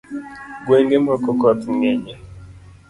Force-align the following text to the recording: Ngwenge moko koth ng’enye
Ngwenge 0.61 0.97
moko 1.05 1.29
koth 1.39 1.63
ng’enye 1.75 2.13